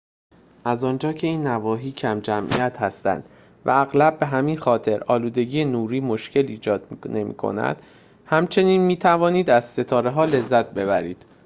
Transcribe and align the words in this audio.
از 0.65 0.83
آنجا 0.83 1.13
که 1.13 1.27
این 1.27 1.47
نواحی 1.47 1.91
کم‌جمعیت 1.91 2.77
هستند 2.81 3.29
و 3.65 3.69
اغلب 3.69 4.19
به 4.19 4.25
همین 4.25 4.57
خاطر 4.57 5.03
آلودگی 5.03 5.65
نوری 5.65 5.99
مشکلی 5.99 6.51
ایجاد 6.51 6.87
نمی‌کند 7.09 7.81
همچنین 8.25 8.81
می‌توانید 8.81 9.49
از 9.49 9.65
ستاره‌ها 9.65 10.25
لذت 10.25 10.69
ببرید 10.71 11.25